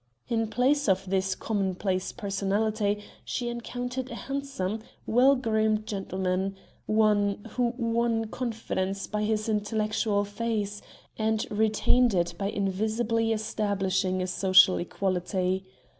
[0.27, 6.55] In place of this commonplace personality, she encountered a handsome, well groomed gentleman
[6.87, 10.81] one who won confidence by his intellectual face,
[11.19, 15.65] and retained it by invisibly establishing a social equality.